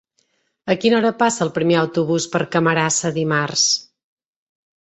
[0.73, 3.67] A quina hora passa el primer autobús per Camarasa dimarts?